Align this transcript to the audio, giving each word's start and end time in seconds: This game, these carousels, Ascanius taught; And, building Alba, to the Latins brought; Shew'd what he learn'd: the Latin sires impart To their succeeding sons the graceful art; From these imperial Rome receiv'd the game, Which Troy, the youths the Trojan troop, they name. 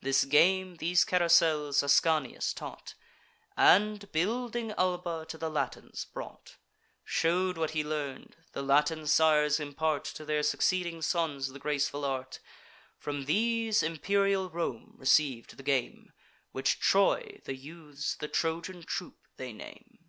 This 0.00 0.24
game, 0.24 0.78
these 0.78 1.04
carousels, 1.04 1.80
Ascanius 1.80 2.52
taught; 2.52 2.94
And, 3.56 4.10
building 4.10 4.72
Alba, 4.72 5.26
to 5.28 5.38
the 5.38 5.48
Latins 5.48 6.04
brought; 6.04 6.56
Shew'd 7.04 7.56
what 7.56 7.70
he 7.70 7.84
learn'd: 7.84 8.34
the 8.50 8.62
Latin 8.64 9.06
sires 9.06 9.60
impart 9.60 10.02
To 10.06 10.24
their 10.24 10.42
succeeding 10.42 11.02
sons 11.02 11.52
the 11.52 11.60
graceful 11.60 12.04
art; 12.04 12.40
From 12.98 13.26
these 13.26 13.80
imperial 13.80 14.50
Rome 14.50 14.96
receiv'd 14.98 15.56
the 15.56 15.62
game, 15.62 16.12
Which 16.50 16.80
Troy, 16.80 17.40
the 17.44 17.54
youths 17.54 18.16
the 18.16 18.26
Trojan 18.26 18.82
troop, 18.82 19.28
they 19.36 19.52
name. 19.52 20.00